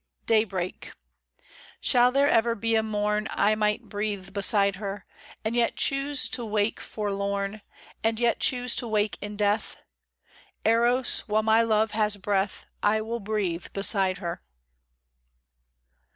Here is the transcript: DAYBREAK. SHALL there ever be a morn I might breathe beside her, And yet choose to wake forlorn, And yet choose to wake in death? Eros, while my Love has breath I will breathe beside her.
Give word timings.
DAYBREAK. 0.25 0.93
SHALL 1.79 2.11
there 2.11 2.27
ever 2.27 2.55
be 2.55 2.73
a 2.73 2.81
morn 2.81 3.27
I 3.29 3.53
might 3.53 3.83
breathe 3.83 4.33
beside 4.33 4.77
her, 4.77 5.05
And 5.45 5.55
yet 5.55 5.75
choose 5.75 6.27
to 6.29 6.43
wake 6.43 6.79
forlorn, 6.79 7.61
And 8.03 8.19
yet 8.19 8.39
choose 8.39 8.73
to 8.77 8.87
wake 8.87 9.19
in 9.21 9.37
death? 9.37 9.77
Eros, 10.65 11.27
while 11.27 11.43
my 11.43 11.61
Love 11.61 11.91
has 11.91 12.17
breath 12.17 12.65
I 12.81 12.99
will 13.01 13.19
breathe 13.19 13.67
beside 13.73 14.17
her. 14.17 14.41